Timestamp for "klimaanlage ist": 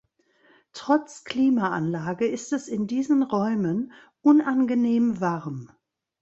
1.25-2.53